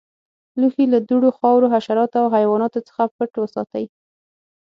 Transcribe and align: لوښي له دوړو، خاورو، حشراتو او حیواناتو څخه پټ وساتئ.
لوښي 0.59 0.85
له 0.93 0.99
دوړو، 1.07 1.29
خاورو، 1.37 1.71
حشراتو 1.73 2.17
او 2.23 2.27
حیواناتو 2.35 2.79
څخه 2.87 3.01
پټ 3.15 3.31
وساتئ. 3.41 3.85